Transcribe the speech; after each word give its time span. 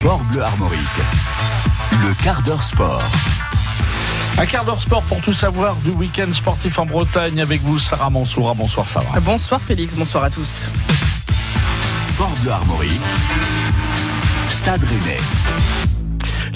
Sport 0.00 0.20
Bleu 0.30 0.42
Armorique. 0.42 0.80
Le 2.02 2.22
quart 2.22 2.40
d'heure 2.42 2.62
sport. 2.62 3.02
Un 4.38 4.46
quart 4.46 4.64
d'heure 4.64 4.80
sport 4.80 5.02
pour 5.02 5.20
tout 5.20 5.32
savoir 5.32 5.74
du 5.84 5.90
week-end 5.90 6.32
sportif 6.32 6.78
en 6.78 6.86
Bretagne 6.86 7.40
avec 7.40 7.60
vous, 7.62 7.80
Sarah 7.80 8.08
Mansoura. 8.08 8.54
Bonsoir, 8.54 8.88
Sarah. 8.88 9.18
Bonsoir, 9.18 9.60
Félix. 9.60 9.96
Bonsoir 9.96 10.22
à 10.22 10.30
tous. 10.30 10.70
Sport 12.10 12.30
Bleu 12.42 12.52
Armorique. 12.52 13.00
Stade 14.48 14.84
Rennais. 14.84 15.18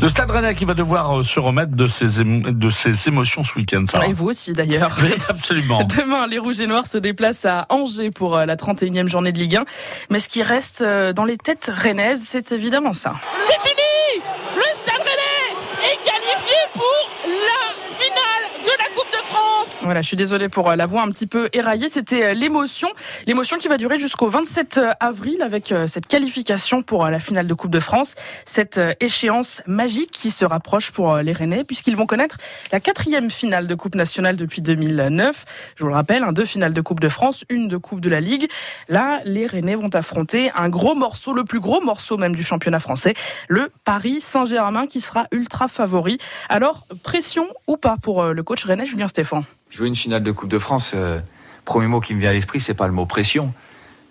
Le 0.02 0.08
Stade 0.08 0.30
Rennais 0.32 0.54
qui 0.56 0.64
va 0.64 0.74
devoir 0.74 1.18
euh, 1.18 1.22
se 1.22 1.38
remettre 1.38 1.72
de 1.76 1.86
ses, 1.86 2.20
émo- 2.20 2.50
de 2.50 2.70
ses 2.70 3.06
émotions 3.08 3.44
ce 3.44 3.54
week-end, 3.54 3.84
Sarah. 3.86 4.08
Et 4.08 4.12
vous 4.12 4.26
aussi, 4.26 4.52
d'ailleurs. 4.52 4.96
Oui, 5.00 5.12
absolument. 5.28 5.84
Demain, 5.96 6.26
les 6.26 6.38
Rouges 6.38 6.60
et 6.60 6.66
Noirs 6.66 6.86
se 6.86 6.98
déplacent 6.98 7.44
à 7.44 7.66
Angers 7.68 8.10
pour 8.10 8.36
euh, 8.36 8.44
la 8.44 8.56
31e 8.56 9.06
journée 9.08 9.30
de 9.30 9.38
Ligue 9.38 9.56
1. 9.56 9.64
Mais 10.10 10.18
ce 10.18 10.28
qui 10.28 10.42
reste 10.42 10.82
euh, 10.82 11.12
dans 11.12 11.24
les 11.24 11.36
têtes 11.38 11.70
rennaises, 11.72 12.22
c'est 12.28 12.50
évidemment 12.50 12.94
ça. 12.94 13.14
C'est 13.42 13.60
fini 13.60 14.24
Le 14.56 14.62
Stade 14.74 14.98
Rennais 14.98 15.92
est 15.92 16.04
qualifié 16.04 16.58
pour 16.74 17.08
la 17.24 17.72
finale 17.96 18.64
de 18.64 18.70
la 18.70 18.88
Coupe 18.96 19.10
de 19.12 19.24
France 19.24 19.71
Voilà, 19.84 20.00
je 20.00 20.06
suis 20.06 20.16
désolée 20.16 20.48
pour 20.48 20.70
euh, 20.70 20.76
la 20.76 20.86
voix 20.86 21.02
un 21.02 21.10
petit 21.10 21.26
peu 21.26 21.48
éraillée. 21.52 21.88
C'était 21.88 22.24
euh, 22.26 22.34
l'émotion. 22.34 22.88
L'émotion 23.26 23.58
qui 23.58 23.66
va 23.66 23.78
durer 23.78 23.98
jusqu'au 23.98 24.28
27 24.28 24.80
avril 25.00 25.42
avec 25.42 25.72
euh, 25.72 25.88
cette 25.88 26.06
qualification 26.06 26.82
pour 26.82 27.04
euh, 27.04 27.10
la 27.10 27.18
finale 27.18 27.48
de 27.48 27.54
Coupe 27.54 27.72
de 27.72 27.80
France. 27.80 28.14
Cette 28.44 28.78
euh, 28.78 28.92
échéance 29.00 29.60
magique 29.66 30.12
qui 30.12 30.30
se 30.30 30.44
rapproche 30.44 30.92
pour 30.92 31.12
euh, 31.12 31.22
les 31.22 31.32
Rennais 31.32 31.64
puisqu'ils 31.64 31.96
vont 31.96 32.06
connaître 32.06 32.36
la 32.70 32.78
quatrième 32.78 33.28
finale 33.28 33.66
de 33.66 33.74
Coupe 33.74 33.96
nationale 33.96 34.36
depuis 34.36 34.62
2009. 34.62 35.44
Je 35.74 35.82
vous 35.82 35.88
le 35.88 35.94
rappelle, 35.94 36.22
hein, 36.22 36.32
deux 36.32 36.44
finales 36.44 36.74
de 36.74 36.80
Coupe 36.80 37.00
de 37.00 37.08
France, 37.08 37.44
une 37.48 37.66
de 37.66 37.76
Coupe 37.76 38.00
de 38.00 38.08
la 38.08 38.20
Ligue. 38.20 38.48
Là, 38.88 39.20
les 39.24 39.46
Rennais 39.46 39.74
vont 39.74 39.92
affronter 39.94 40.52
un 40.54 40.68
gros 40.68 40.94
morceau, 40.94 41.32
le 41.32 41.42
plus 41.44 41.60
gros 41.60 41.80
morceau 41.80 42.16
même 42.16 42.36
du 42.36 42.44
championnat 42.44 42.78
français, 42.78 43.14
le 43.48 43.72
Paris 43.84 44.20
Saint-Germain 44.20 44.86
qui 44.86 45.00
sera 45.00 45.26
ultra 45.32 45.66
favori. 45.66 46.18
Alors, 46.48 46.86
pression 47.02 47.48
ou 47.66 47.76
pas 47.76 47.96
pour 48.00 48.22
euh, 48.22 48.32
le 48.32 48.42
coach 48.44 48.64
Rennais 48.64 48.86
Julien 48.86 49.08
Stéphan? 49.08 49.44
Jouer 49.72 49.88
une 49.88 49.96
finale 49.96 50.22
de 50.22 50.30
Coupe 50.32 50.50
de 50.50 50.58
France, 50.58 50.92
euh, 50.94 51.18
premier 51.64 51.86
mot 51.86 52.00
qui 52.00 52.12
me 52.12 52.20
vient 52.20 52.28
à 52.28 52.34
l'esprit, 52.34 52.60
c'est 52.60 52.74
pas 52.74 52.86
le 52.86 52.92
mot 52.92 53.06
pression. 53.06 53.54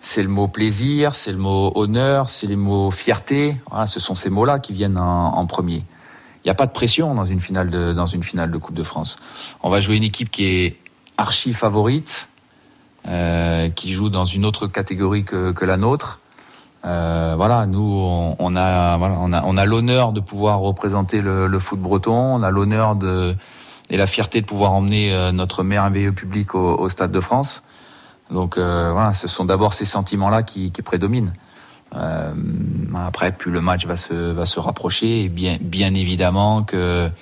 C'est 0.00 0.24
le 0.24 0.28
mot 0.28 0.48
plaisir, 0.48 1.14
c'est 1.14 1.30
le 1.30 1.38
mot 1.38 1.70
honneur, 1.76 2.30
c'est 2.30 2.48
les 2.48 2.56
mots 2.56 2.90
fierté. 2.90 3.60
Voilà, 3.70 3.86
ce 3.86 4.00
sont 4.00 4.16
ces 4.16 4.28
mots-là 4.28 4.58
qui 4.58 4.72
viennent 4.72 4.98
en, 4.98 5.46
premier. 5.46 5.84
Il 6.44 6.46
n'y 6.46 6.50
a 6.50 6.56
pas 6.56 6.66
de 6.66 6.72
pression 6.72 7.14
dans 7.14 7.24
une 7.24 7.38
finale 7.38 7.70
de 7.70 7.92
dans 7.92 8.06
une 8.06 8.24
finale 8.24 8.50
de 8.50 8.58
Coupe 8.58 8.74
de 8.74 8.82
France. 8.82 9.14
On 9.62 9.70
va 9.70 9.80
jouer 9.80 9.96
une 9.96 10.02
équipe 10.02 10.32
qui 10.32 10.46
est 10.46 10.78
archi 11.16 11.52
favorite, 11.52 12.28
euh, 13.06 13.68
qui 13.68 13.92
joue 13.92 14.08
dans 14.08 14.24
une 14.24 14.44
autre 14.44 14.66
catégorie 14.66 15.22
que, 15.22 15.52
que 15.52 15.64
la 15.64 15.76
nôtre. 15.76 16.18
Euh, 16.84 17.34
voilà, 17.36 17.66
nous 17.66 18.34
on, 18.36 18.56
a 18.56 18.96
voilà, 18.96 19.14
on 19.20 19.32
a 19.32 19.44
on 19.44 19.56
a 19.56 19.64
l'honneur 19.64 20.10
de 20.10 20.18
pouvoir 20.18 20.58
représenter 20.58 21.20
le 21.22 21.58
foot 21.60 21.78
breton, 21.78 22.34
on 22.34 22.42
a 22.42 22.50
l'honneur 22.50 22.96
de 22.96 23.36
et 23.92 23.98
la 23.98 24.06
fierté 24.06 24.40
de 24.40 24.46
pouvoir 24.46 24.72
emmener 24.72 25.12
euh, 25.12 25.30
notre 25.30 25.62
merveilleux 25.62 26.12
public 26.12 26.54
au, 26.54 26.88
Stade 26.88 27.12
de 27.12 27.20
France. 27.20 27.62
Donc 28.30 28.56
euh, 28.56 28.90
voilà, 28.92 29.12
ce 29.12 29.28
sont 29.28 29.44
d'abord 29.44 29.74
ces 29.74 29.84
sentiments-là 29.84 30.42
qui, 30.42 30.72
prédominent. 30.82 31.34
Euh, 31.94 32.32
après, 33.06 33.32
plus 33.32 33.52
le 33.52 33.60
match 33.60 33.86
va 33.86 33.98
se 33.98 34.14
va 34.14 34.46
se 34.46 34.58
rapprocher, 34.58 35.28
bien 35.28 35.58
bien 35.60 35.92
évidemment 35.92 36.62
qu'il 36.62 37.12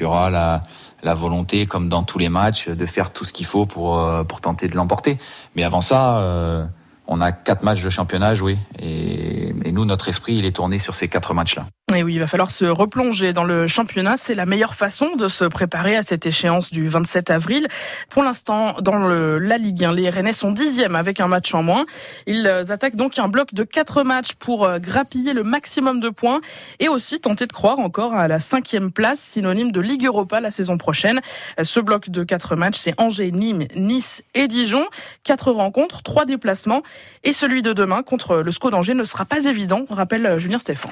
y 0.00 0.04
aura 0.04 0.30
la 0.30 1.14
volonté, 1.14 1.66
comme 1.66 1.88
dans 1.88 2.02
tous 2.02 2.18
les 2.18 2.28
matchs, 2.28 2.68
de 2.68 2.86
faire 2.86 3.12
tout 3.12 3.24
ce 3.24 3.32
qu'il 3.32 3.46
faut 3.46 3.66
pour 3.66 4.04
pour 4.26 4.40
tenter 4.40 4.66
de 4.66 4.74
l'emporter. 4.74 5.16
Mais 5.54 5.62
avant 5.62 5.80
ça, 5.80 6.68
on 7.06 7.20
a 7.20 7.30
quatre 7.30 7.62
matchs 7.62 7.84
de 7.84 7.90
championnat 7.90 8.30
à 8.30 8.34
et 8.80 9.72
nous, 9.72 9.84
notre 9.84 10.08
esprit, 10.08 10.38
il 10.38 10.44
est 10.44 10.56
tourné 10.56 10.80
sur 10.80 10.96
ces 10.96 11.06
quatre 11.06 11.32
matchs-là. 11.32 11.66
Et 11.94 12.04
oui, 12.04 12.14
il 12.14 12.20
va 12.20 12.28
falloir 12.28 12.52
se 12.52 12.64
replonger 12.64 13.32
dans 13.32 13.42
le 13.42 13.66
championnat. 13.66 14.16
C'est 14.16 14.36
la 14.36 14.46
meilleure 14.46 14.74
façon 14.74 15.16
de 15.16 15.26
se 15.26 15.44
préparer 15.44 15.96
à 15.96 16.02
cette 16.02 16.24
échéance 16.24 16.70
du 16.70 16.88
27 16.88 17.30
avril. 17.30 17.66
Pour 18.10 18.22
l'instant, 18.22 18.76
dans 18.80 18.96
le, 18.96 19.38
la 19.38 19.58
Ligue 19.58 19.84
1, 19.84 19.92
les 19.94 20.08
Rennais 20.08 20.32
sont 20.32 20.52
dixièmes 20.52 20.94
avec 20.94 21.20
un 21.20 21.26
match 21.26 21.52
en 21.52 21.64
moins. 21.64 21.86
Ils 22.26 22.46
attaquent 22.46 22.96
donc 22.96 23.18
un 23.18 23.26
bloc 23.26 23.54
de 23.54 23.64
quatre 23.64 24.04
matchs 24.04 24.34
pour 24.34 24.64
euh, 24.64 24.78
grappiller 24.78 25.32
le 25.32 25.42
maximum 25.42 25.98
de 25.98 26.10
points 26.10 26.40
et 26.78 26.88
aussi 26.88 27.18
tenter 27.18 27.46
de 27.46 27.52
croire 27.52 27.80
encore 27.80 28.14
à 28.14 28.28
la 28.28 28.38
cinquième 28.38 28.92
place, 28.92 29.20
synonyme 29.20 29.72
de 29.72 29.80
Ligue 29.80 30.06
Europa 30.06 30.40
la 30.40 30.52
saison 30.52 30.76
prochaine. 30.76 31.20
Ce 31.60 31.80
bloc 31.80 32.08
de 32.08 32.22
quatre 32.22 32.54
matchs, 32.54 32.78
c'est 32.78 32.94
Angers, 33.00 33.32
Nîmes, 33.32 33.66
Nice 33.74 34.22
et 34.34 34.46
Dijon. 34.46 34.86
Quatre 35.24 35.50
rencontres, 35.50 36.02
trois 36.02 36.24
déplacements. 36.24 36.82
Et 37.24 37.32
celui 37.32 37.62
de 37.62 37.72
demain 37.72 38.02
contre 38.04 38.36
le 38.36 38.52
SCO 38.52 38.70
d'Angers 38.70 38.94
ne 38.94 39.04
sera 39.04 39.24
pas 39.24 39.44
évident, 39.46 39.86
rappelle 39.90 40.26
euh, 40.26 40.38
Julien 40.38 40.58
Stéphan. 40.58 40.90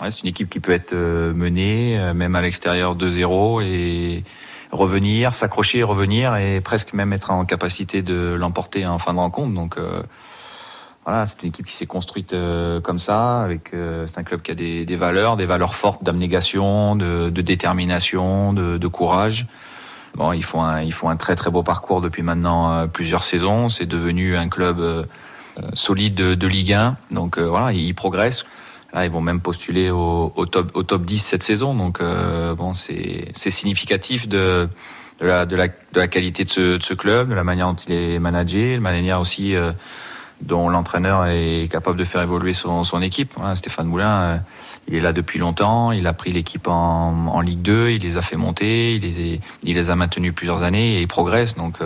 C'est 0.00 0.22
une 0.22 0.28
équipe 0.28 0.50
qui 0.50 0.58
peut 0.58 0.72
être 0.72 0.92
euh, 0.92 1.32
menée, 1.34 1.98
euh, 1.98 2.14
même 2.14 2.34
à 2.34 2.42
l'extérieur 2.42 2.96
2-0, 2.96 3.62
et 3.62 4.24
revenir, 4.72 5.32
s'accrocher, 5.32 5.84
revenir, 5.84 6.34
et 6.36 6.60
presque 6.60 6.94
même 6.94 7.12
être 7.12 7.30
en 7.30 7.44
capacité 7.44 8.02
de 8.02 8.34
l'emporter 8.34 8.86
en 8.86 8.98
fin 8.98 9.14
de 9.14 9.20
rencontre. 9.20 9.54
Donc 9.54 9.78
euh, 9.78 10.02
voilà, 11.04 11.26
c'est 11.26 11.44
une 11.44 11.50
équipe 11.50 11.66
qui 11.66 11.74
s'est 11.74 11.86
construite 11.86 12.34
comme 12.82 12.98
ça. 12.98 13.46
C'est 13.72 14.18
un 14.18 14.22
club 14.24 14.42
qui 14.42 14.50
a 14.50 14.54
des, 14.54 14.96
valeurs, 14.96 15.36
des 15.36 15.46
valeurs 15.46 15.74
fortes 15.74 16.02
d'abnégation, 16.02 16.96
de, 16.96 17.28
détermination, 17.28 18.54
de, 18.54 18.88
courage. 18.88 19.46
Bon, 20.14 20.32
ils 20.32 20.44
font 20.44 20.62
un, 20.62 20.80
ils 20.80 20.94
font 20.94 21.10
un 21.10 21.16
très 21.16 21.36
très 21.36 21.50
beau 21.50 21.62
parcours 21.62 22.00
depuis 22.00 22.22
maintenant 22.22 22.88
plusieurs 22.88 23.22
saisons. 23.22 23.68
C'est 23.68 23.84
devenu 23.84 24.34
un 24.34 24.48
club 24.48 25.06
solide 25.74 26.14
de, 26.14 26.46
Ligue 26.46 26.72
1. 26.72 26.96
Donc 27.10 27.38
voilà, 27.38 27.72
ils 27.72 27.94
progressent. 27.94 28.46
Là, 28.94 29.04
ils 29.04 29.10
vont 29.10 29.20
même 29.20 29.40
postuler 29.40 29.90
au, 29.90 30.30
top 30.48 30.70
au 30.74 30.84
top 30.84 31.04
10 31.04 31.18
cette 31.18 31.42
saison. 31.42 31.74
Donc 31.74 32.00
euh, 32.00 32.54
bon, 32.54 32.74
c'est 32.74 33.32
significatif 33.34 34.28
de 34.28 34.68
la, 35.20 35.46
qualité 36.06 36.44
de 36.44 36.78
ce 36.80 36.94
club, 36.94 37.28
de 37.30 37.34
la 37.34 37.44
manière 37.44 37.66
dont 37.66 37.74
il 37.88 37.92
est 37.92 38.18
managé, 38.20 38.74
la 38.74 38.80
manière 38.80 39.20
aussi 39.20 39.56
euh, 39.56 39.72
dont 40.42 40.68
l'entraîneur 40.68 41.26
est 41.26 41.68
capable 41.70 41.98
de 41.98 42.04
faire 42.04 42.22
évoluer 42.22 42.52
son, 42.52 43.02
équipe. 43.02 43.34
Stéphane 43.56 43.88
Moulin, 43.88 44.22
euh, 44.22 44.38
il 44.86 44.94
est 44.94 45.00
là 45.00 45.12
depuis 45.12 45.40
longtemps, 45.40 45.90
il 45.90 46.06
a 46.06 46.12
pris 46.12 46.30
l'équipe 46.30 46.68
en, 46.68 47.40
Ligue 47.40 47.62
2, 47.62 47.90
il 47.90 48.02
les 48.02 48.16
a 48.16 48.22
fait 48.22 48.36
monter, 48.36 48.94
il 48.94 49.02
les, 49.02 49.40
il 49.64 49.74
les 49.74 49.90
a 49.90 49.96
maintenus 49.96 50.32
plusieurs 50.32 50.62
années 50.62 50.98
et 50.98 51.00
il 51.00 51.08
progresse. 51.08 51.56
Donc 51.56 51.78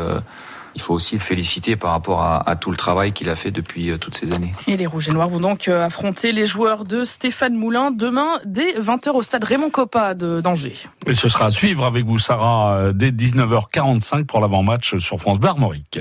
il 0.78 0.80
faut 0.80 0.94
aussi 0.94 1.16
le 1.16 1.20
féliciter 1.20 1.74
par 1.74 1.90
rapport 1.90 2.22
à, 2.22 2.48
à 2.48 2.54
tout 2.54 2.70
le 2.70 2.76
travail 2.76 3.12
qu'il 3.12 3.28
a 3.28 3.34
fait 3.34 3.50
depuis 3.50 3.90
euh, 3.90 3.98
toutes 3.98 4.14
ces 4.14 4.32
années. 4.32 4.52
Et 4.68 4.76
les 4.76 4.86
Rouges 4.86 5.08
et 5.08 5.12
Noirs 5.12 5.28
vont 5.28 5.40
donc 5.40 5.66
euh, 5.66 5.84
affronter 5.84 6.30
les 6.30 6.46
joueurs 6.46 6.84
de 6.84 7.02
Stéphane 7.02 7.54
Moulin 7.56 7.90
demain 7.90 8.38
dès 8.44 8.78
20h 8.78 9.10
au 9.10 9.22
stade 9.22 9.42
Raymond 9.42 9.70
Coppa 9.70 10.14
de- 10.14 10.40
d'Angers. 10.40 10.76
Et 11.06 11.12
ce 11.14 11.28
sera 11.28 11.46
à 11.46 11.50
suivre 11.50 11.84
avec 11.84 12.04
vous, 12.06 12.18
Sarah, 12.18 12.74
euh, 12.76 12.92
dès 12.92 13.10
19h45 13.10 14.24
pour 14.24 14.40
l'avant-match 14.40 14.96
sur 14.98 15.18
France 15.18 15.40
Bleu 15.40 15.48
Armorique. 15.50 15.98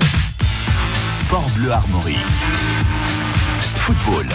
Sport 1.26 1.46
Bleu 1.56 1.72
Armorique. 1.72 2.16
Football. 3.74 4.26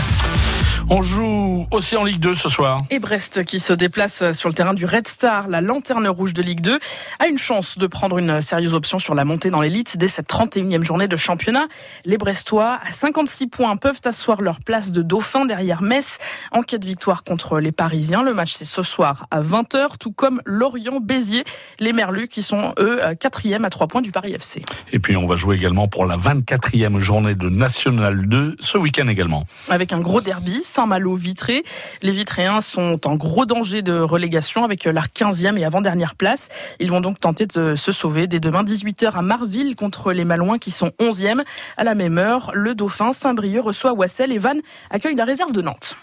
On 0.90 1.02
joue 1.02 1.66
aussi 1.72 1.96
en 1.96 2.04
Ligue 2.04 2.20
2 2.20 2.36
ce 2.36 2.50
soir. 2.50 2.78
Et 2.90 3.00
Brest 3.00 3.46
qui 3.46 3.60
se 3.60 3.72
déplace 3.74 4.32
sur 4.34 4.50
le 4.50 4.54
terrain 4.54 4.74
du 4.74 4.86
Red 4.86 5.08
Star, 5.08 5.48
la 5.48 5.62
lanterne 5.62 6.08
rouge 6.08 6.34
de 6.34 6.42
Ligue 6.42 6.60
2, 6.62 6.80
a 7.20 7.28
une 7.28 7.38
chance 7.38 7.78
de 7.78 7.88
prendre 7.88 8.18
une 8.18 8.42
sérieuse 8.42 8.74
option 8.74 9.00
sur 9.00 9.16
la 9.16 9.24
montée 9.24 9.50
dans 9.50 9.62
l'élite 9.62 9.98
dès 9.98 10.10
cette 10.10 10.30
31e 10.30 10.84
journée 10.84 11.08
de 11.08 11.16
championnat. 11.16 11.68
Les 12.06 12.18
Brestois, 12.18 12.80
à 12.86 12.92
56 12.92 13.48
points, 13.48 13.78
peuvent 13.78 14.02
asseoir 14.06 14.42
leur 14.42 14.60
place 14.60 14.92
de 14.92 15.02
dauphin 15.02 15.46
derrière 15.46 15.82
Metz 15.82 16.18
en 16.52 16.62
cas 16.62 16.78
de 16.78 16.86
victoire 16.86 17.24
contre 17.24 17.60
les 17.60 17.72
Parisiens. 17.72 18.22
Le 18.22 18.34
match 18.34 18.54
c'est 18.54 18.66
ce 18.66 18.84
soir 18.84 19.28
à 19.32 19.42
20h, 19.42 19.98
tout 20.00 20.12
comme 20.12 20.42
Lorient-Béziers, 20.46 21.46
les 21.80 21.94
Merlus 21.94 22.28
qui 22.28 22.44
sont 22.44 22.74
eux 22.78 23.00
quatrième 23.20 23.64
à 23.66 23.70
3 23.70 23.88
points 23.88 24.02
du 24.02 24.12
Paris 24.12 24.34
FC. 24.34 24.62
Et 24.92 25.00
puis 25.00 25.16
on 25.16 25.26
va 25.26 25.38
jouer 25.38 25.56
également 25.56 25.88
pour 25.88 26.06
la 26.06 26.18
24e 26.18 27.00
journée 27.00 27.36
de 27.36 27.50
National 27.50 28.28
2 28.28 28.58
ce 28.60 28.78
week-end 28.78 29.08
également. 29.08 29.46
avec 29.70 29.94
un 29.94 30.02
gros 30.02 30.22
derby, 30.22 30.62
Saint-Malo-Vitré. 30.74 31.64
Les 32.02 32.12
Vitréens 32.12 32.62
sont 32.62 33.08
en 33.08 33.16
gros 33.16 33.46
danger 33.46 33.82
de 33.84 34.00
relégation 34.00 34.64
avec 34.64 34.86
leur 34.86 35.06
15e 35.06 35.58
et 35.58 35.66
avant-dernière 35.66 36.16
place. 36.16 36.50
Ils 36.80 36.90
vont 36.90 37.02
donc 37.02 37.20
tenter 37.20 37.46
de 37.46 37.76
se 37.76 37.92
sauver 37.92 38.26
dès 38.26 38.40
demain 38.40 38.64
18h 38.64 39.12
à 39.14 39.22
Marville 39.22 39.76
contre 39.76 40.14
les 40.14 40.26
Malouins 40.26 40.58
qui 40.58 40.72
sont 40.72 40.92
11e. 41.00 41.44
À 41.78 41.84
la 41.84 41.94
même 41.94 42.18
heure, 42.18 42.52
le 42.54 42.74
Dauphin 42.74 43.14
Saint-Brieuc 43.14 43.64
reçoit 43.64 43.94
Wassel 43.94 44.32
et 44.32 44.40
Vannes 44.40 44.62
accueille 44.90 45.16
la 45.16 45.26
réserve 45.26 45.52
de 45.52 45.62
Nantes. 45.62 45.96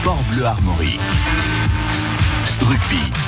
Sport 0.00 0.22
Bleu 0.32 0.44
Armorique. 0.44 1.00
Rugby. 2.60 3.27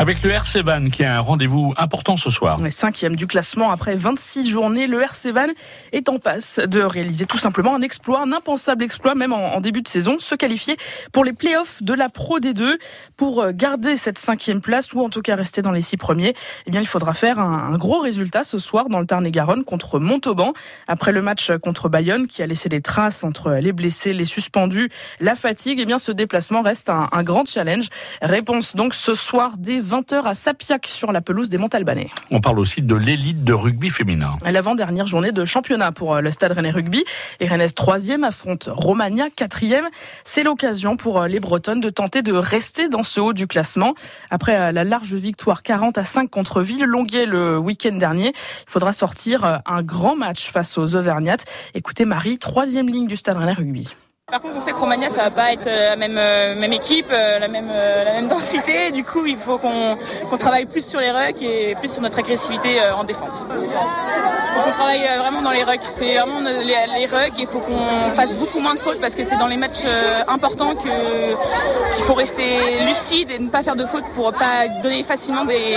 Avec 0.00 0.22
le 0.22 0.30
RC 0.30 0.62
Van 0.62 0.88
qui 0.88 1.04
a 1.04 1.18
un 1.18 1.20
rendez-vous 1.20 1.74
important 1.76 2.16
ce 2.16 2.30
soir. 2.30 2.58
Cinquième 2.70 3.16
du 3.16 3.26
classement 3.26 3.70
après 3.70 3.96
26 3.96 4.48
journées, 4.48 4.86
le 4.86 5.02
RC 5.02 5.30
Van 5.30 5.48
est 5.92 6.08
en 6.08 6.16
passe 6.16 6.58
de 6.58 6.80
réaliser 6.80 7.26
tout 7.26 7.36
simplement 7.36 7.74
un 7.74 7.82
exploit, 7.82 8.22
un 8.22 8.32
impensable 8.32 8.82
exploit 8.82 9.14
même 9.14 9.34
en, 9.34 9.60
début 9.60 9.82
de 9.82 9.88
saison, 9.88 10.18
se 10.18 10.34
qualifier 10.34 10.78
pour 11.12 11.22
les 11.22 11.34
playoffs 11.34 11.82
de 11.82 11.92
la 11.92 12.08
Pro 12.08 12.40
D2 12.40 12.78
pour 13.18 13.42
euh, 13.42 13.52
garder 13.52 13.98
cette 13.98 14.16
cinquième 14.16 14.62
place 14.62 14.90
ou 14.94 15.04
en 15.04 15.10
tout 15.10 15.20
cas 15.20 15.36
rester 15.36 15.60
dans 15.60 15.70
les 15.70 15.82
six 15.82 15.98
premiers. 15.98 16.34
Eh 16.64 16.70
bien, 16.70 16.80
il 16.80 16.86
faudra 16.86 17.12
faire 17.12 17.38
un, 17.38 17.76
gros 17.76 17.98
résultat 17.98 18.42
ce 18.42 18.58
soir 18.58 18.88
dans 18.88 19.00
le 19.00 19.06
Tarn-et-Garonne 19.06 19.64
contre 19.64 19.98
Montauban 19.98 20.54
après 20.88 21.12
le 21.12 21.20
match 21.20 21.52
contre 21.62 21.90
Bayonne 21.90 22.26
qui 22.26 22.42
a 22.42 22.46
laissé 22.46 22.70
des 22.70 22.80
traces 22.80 23.22
entre 23.22 23.50
les 23.50 23.72
blessés, 23.72 24.14
les 24.14 24.24
suspendus, 24.24 24.88
la 25.20 25.34
fatigue. 25.34 25.78
Eh 25.78 25.84
bien, 25.84 25.98
ce 25.98 26.10
déplacement 26.10 26.62
reste 26.62 26.88
un, 26.88 27.10
un 27.12 27.22
grand 27.22 27.46
challenge. 27.46 27.88
Réponse 28.22 28.74
donc 28.74 28.94
ce 28.94 29.12
soir 29.12 29.56
dès 29.58 29.89
20h 29.90 30.22
à 30.24 30.34
Sapiac 30.34 30.86
sur 30.86 31.10
la 31.10 31.20
pelouse 31.20 31.48
des 31.48 31.58
Montalbanais. 31.58 32.10
On 32.30 32.40
parle 32.40 32.60
aussi 32.60 32.80
de 32.80 32.94
l'élite 32.94 33.42
de 33.42 33.52
rugby 33.52 33.90
féminin. 33.90 34.36
L'avant-dernière 34.48 35.08
journée 35.08 35.32
de 35.32 35.44
championnat 35.44 35.90
pour 35.90 36.14
euh, 36.14 36.20
le 36.20 36.30
Stade 36.30 36.52
Rennais 36.52 36.70
Rugby. 36.70 37.04
Les 37.40 37.48
Rennais 37.48 37.66
3e 37.66 38.22
affrontent 38.22 38.72
Romagna 38.72 39.26
4e. 39.28 39.82
C'est 40.22 40.44
l'occasion 40.44 40.96
pour 40.96 41.20
euh, 41.20 41.26
les 41.26 41.40
Bretonnes 41.40 41.80
de 41.80 41.90
tenter 41.90 42.22
de 42.22 42.32
rester 42.32 42.88
dans 42.88 43.02
ce 43.02 43.18
haut 43.18 43.32
du 43.32 43.48
classement. 43.48 43.94
Après 44.30 44.56
euh, 44.56 44.70
la 44.70 44.84
large 44.84 45.14
victoire 45.14 45.64
40 45.64 45.98
à 45.98 46.04
5 46.04 46.30
contre 46.30 46.62
Villelonguier 46.62 47.26
le 47.26 47.58
week-end 47.58 47.96
dernier, 47.96 48.28
il 48.28 48.70
faudra 48.70 48.92
sortir 48.92 49.60
un 49.66 49.82
grand 49.82 50.14
match 50.14 50.50
face 50.50 50.78
aux 50.78 50.94
Auvergnates. 50.94 51.46
Écoutez 51.74 52.04
Marie, 52.04 52.38
troisième 52.38 52.88
ligne 52.88 53.08
du 53.08 53.16
Stade 53.16 53.38
Rennais 53.38 53.54
Rugby. 53.54 53.88
Par 54.30 54.40
contre, 54.40 54.54
on 54.56 54.60
sait 54.60 54.70
que 54.70 54.76
Romagna, 54.76 55.08
ça 55.08 55.24
va 55.24 55.30
pas 55.30 55.52
être 55.52 55.66
euh, 55.66 55.90
la 55.90 55.96
même, 55.96 56.16
euh, 56.16 56.54
même 56.54 56.72
équipe, 56.72 57.10
euh, 57.10 57.40
la 57.40 57.48
même, 57.48 57.66
la 57.68 58.12
même 58.12 58.28
densité. 58.28 58.92
Du 58.92 59.02
coup, 59.02 59.26
il 59.26 59.36
faut 59.36 59.58
qu'on 59.58 60.36
travaille 60.38 60.66
plus 60.66 60.86
sur 60.86 61.00
les 61.00 61.10
rucks 61.10 61.42
et 61.42 61.74
plus 61.74 61.92
sur 61.92 62.00
notre 62.00 62.20
agressivité 62.20 62.80
en 62.96 63.02
défense. 63.02 63.44
Il 63.50 64.54
faut 64.54 64.62
qu'on 64.64 64.70
travaille 64.70 65.02
vraiment 65.18 65.42
dans 65.42 65.50
les 65.50 65.64
rucks. 65.64 65.80
C'est 65.82 66.14
vraiment 66.14 66.40
les, 66.40 66.64
les 66.64 67.06
rucks 67.06 67.38
et 67.38 67.42
il 67.42 67.46
faut 67.46 67.58
qu'on 67.58 68.10
fasse 68.14 68.32
beaucoup 68.34 68.60
moins 68.60 68.74
de 68.74 68.80
fautes 68.80 69.00
parce 69.00 69.16
que 69.16 69.24
c'est 69.24 69.36
dans 69.36 69.48
les 69.48 69.56
matchs 69.56 69.84
importants 70.28 70.76
qu'il 70.76 72.04
faut 72.04 72.14
rester 72.14 72.84
lucide 72.86 73.32
et 73.32 73.38
ne 73.40 73.48
pas 73.48 73.64
faire 73.64 73.76
de 73.76 73.84
fautes 73.84 74.06
pour 74.14 74.32
pas 74.32 74.68
donner 74.80 75.02
facilement 75.02 75.44
des, 75.44 75.76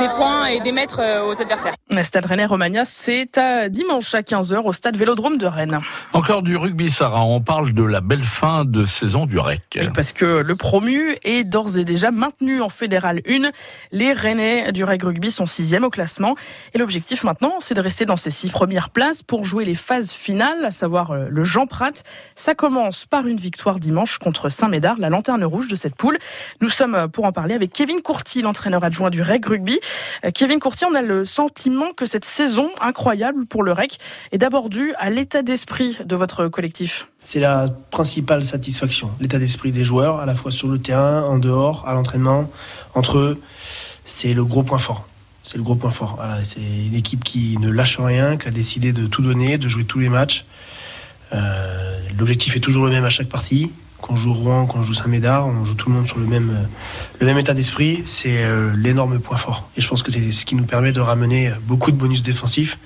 des 0.00 0.08
points 0.16 0.46
et 0.46 0.60
des 0.60 0.72
mètres 0.72 1.00
aux 1.28 1.40
adversaires. 1.40 1.77
Stade 2.02 2.26
Rennais 2.26 2.44
Romagna, 2.44 2.84
c'est 2.84 3.38
à 3.38 3.68
dimanche 3.68 4.14
à 4.14 4.20
15h 4.20 4.62
au 4.64 4.72
stade 4.72 4.96
Vélodrome 4.96 5.36
de 5.38 5.46
Rennes. 5.46 5.80
Encore 6.12 6.42
du 6.42 6.56
rugby, 6.56 6.90
Sarah. 6.90 7.24
On 7.24 7.40
parle 7.40 7.72
de 7.72 7.82
la 7.82 8.00
belle 8.00 8.22
fin 8.22 8.64
de 8.64 8.84
saison 8.84 9.26
du 9.26 9.38
REC. 9.38 9.90
parce 9.94 10.12
que 10.12 10.24
le 10.24 10.54
promu 10.54 11.16
est 11.24 11.44
d'ores 11.44 11.78
et 11.78 11.84
déjà 11.84 12.10
maintenu 12.10 12.60
en 12.60 12.68
fédéral 12.68 13.20
1. 13.26 13.50
Les 13.90 14.12
Rennais 14.12 14.70
du 14.70 14.84
REC 14.84 15.02
Rugby 15.02 15.30
sont 15.30 15.46
sixième 15.46 15.82
au 15.82 15.90
classement. 15.90 16.36
Et 16.74 16.78
l'objectif 16.78 17.24
maintenant, 17.24 17.54
c'est 17.60 17.74
de 17.74 17.80
rester 17.80 18.04
dans 18.04 18.16
ces 18.16 18.30
six 18.30 18.50
premières 18.50 18.90
places 18.90 19.22
pour 19.22 19.44
jouer 19.44 19.64
les 19.64 19.74
phases 19.74 20.12
finales, 20.12 20.64
à 20.64 20.70
savoir 20.70 21.10
euh, 21.10 21.26
le 21.30 21.42
Jean 21.42 21.66
Prat. 21.66 21.92
Ça 22.36 22.54
commence 22.54 23.06
par 23.06 23.26
une 23.26 23.38
victoire 23.38 23.80
dimanche 23.80 24.18
contre 24.18 24.50
Saint-Médard, 24.50 24.96
la 24.98 25.08
lanterne 25.08 25.44
rouge 25.44 25.68
de 25.68 25.76
cette 25.76 25.96
poule. 25.96 26.18
Nous 26.60 26.68
sommes 26.68 26.94
euh, 26.94 27.08
pour 27.08 27.24
en 27.24 27.32
parler 27.32 27.54
avec 27.54 27.72
Kevin 27.72 28.02
Courty, 28.02 28.42
l'entraîneur 28.42 28.84
adjoint 28.84 29.10
du 29.10 29.22
REC 29.22 29.44
Rugby. 29.46 29.80
Euh, 30.24 30.30
Kevin 30.32 30.60
Courty, 30.60 30.84
on 30.84 30.94
a 30.94 31.02
le 31.02 31.24
sentiment 31.24 31.77
que 31.96 32.06
cette 32.06 32.24
saison 32.24 32.70
incroyable 32.80 33.46
pour 33.46 33.62
le 33.62 33.72
REC 33.72 33.98
est 34.32 34.38
d'abord 34.38 34.68
due 34.68 34.94
à 34.98 35.10
l'état 35.10 35.42
d'esprit 35.42 35.98
de 36.04 36.16
votre 36.16 36.48
collectif 36.48 37.08
C'est 37.20 37.40
la 37.40 37.68
principale 37.90 38.44
satisfaction, 38.44 39.10
l'état 39.20 39.38
d'esprit 39.38 39.72
des 39.72 39.84
joueurs, 39.84 40.18
à 40.18 40.26
la 40.26 40.34
fois 40.34 40.50
sur 40.50 40.68
le 40.68 40.78
terrain, 40.78 41.22
en 41.22 41.38
dehors, 41.38 41.86
à 41.86 41.94
l'entraînement, 41.94 42.50
entre 42.94 43.18
eux. 43.18 43.40
C'est 44.04 44.34
le 44.34 44.44
gros 44.44 44.62
point 44.62 44.78
fort. 44.78 45.06
C'est 45.42 45.56
le 45.56 45.62
gros 45.62 45.76
point 45.76 45.90
fort. 45.90 46.18
c'est 46.44 46.60
une 46.60 46.94
équipe 46.94 47.24
qui 47.24 47.56
ne 47.58 47.70
lâche 47.70 47.98
rien, 47.98 48.36
qui 48.36 48.48
a 48.48 48.50
décidé 48.50 48.92
de 48.92 49.06
tout 49.06 49.22
donner, 49.22 49.56
de 49.58 49.68
jouer 49.68 49.84
tous 49.84 49.98
les 49.98 50.08
matchs. 50.08 50.44
Euh, 51.32 51.98
l'objectif 52.18 52.56
est 52.56 52.60
toujours 52.60 52.84
le 52.84 52.90
même 52.90 53.04
à 53.04 53.10
chaque 53.10 53.28
partie 53.28 53.70
qu'on 54.00 54.16
joue 54.16 54.32
Rouen, 54.32 54.66
qu'on 54.66 54.82
joue 54.82 54.94
Saint-Médard, 54.94 55.46
on 55.46 55.64
joue 55.64 55.74
tout 55.74 55.88
le 55.88 55.96
monde 55.96 56.06
sur 56.06 56.18
le 56.18 56.26
même, 56.26 56.68
le 57.20 57.26
même 57.26 57.38
état 57.38 57.54
d'esprit, 57.54 58.04
c'est 58.06 58.44
euh, 58.44 58.72
l'énorme 58.76 59.18
point 59.18 59.36
fort. 59.36 59.68
Et 59.76 59.80
je 59.80 59.88
pense 59.88 60.02
que 60.02 60.12
c'est 60.12 60.30
ce 60.30 60.46
qui 60.46 60.54
nous 60.54 60.64
permet 60.64 60.92
de 60.92 61.00
ramener 61.00 61.52
beaucoup 61.62 61.90
de 61.90 61.96
bonus 61.96 62.22
défensifs 62.22 62.78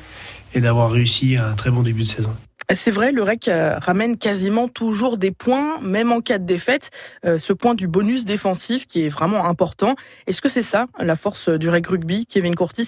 et 0.54 0.60
d'avoir 0.60 0.90
réussi 0.90 1.36
un 1.36 1.54
très 1.54 1.70
bon 1.70 1.82
début 1.82 2.02
de 2.02 2.08
saison. 2.08 2.34
C'est 2.74 2.90
vrai, 2.90 3.12
le 3.12 3.22
REC 3.22 3.48
euh, 3.48 3.78
ramène 3.78 4.16
quasiment 4.16 4.68
toujours 4.68 5.18
des 5.18 5.30
points, 5.30 5.80
même 5.80 6.12
en 6.12 6.20
cas 6.20 6.38
de 6.38 6.46
défaite. 6.46 6.90
Euh, 7.26 7.38
ce 7.38 7.52
point 7.52 7.74
du 7.74 7.88
bonus 7.88 8.24
défensif 8.24 8.86
qui 8.86 9.04
est 9.04 9.08
vraiment 9.08 9.46
important. 9.46 9.94
Est-ce 10.26 10.40
que 10.40 10.48
c'est 10.48 10.62
ça, 10.62 10.86
la 10.98 11.16
force 11.16 11.48
du 11.48 11.68
REC 11.68 11.86
Rugby, 11.86 12.26
Kevin 12.26 12.54
Courtis, 12.54 12.86